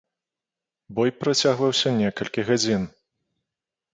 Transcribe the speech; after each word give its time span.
Бой 0.99 1.09
працягваўся 1.23 1.93
некалькі 2.01 2.45
гадзін. 2.49 2.87